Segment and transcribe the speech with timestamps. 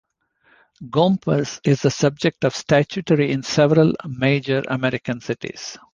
[0.89, 5.77] Gompers is the subject of statuary in several major American cities.